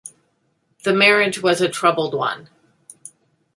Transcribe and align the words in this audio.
The 0.83 0.93
marriage 0.95 1.43
was 1.43 1.61
a 1.61 1.69
troubled 1.69 2.15
one. 2.15 2.49